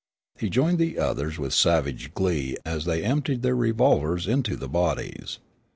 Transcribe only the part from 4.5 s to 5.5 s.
the bodies.